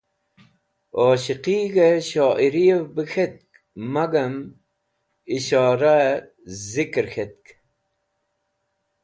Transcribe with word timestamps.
Oshiqig̃hẽ 1.05 1.95
shoyiriv 2.07 2.81
bẽ 2.95 3.07
k̃ht 3.11 3.35
magam 3.93 4.33
ishoraẽ 5.35 6.23
zikẽr 6.69 7.07
k̃het. 7.13 7.39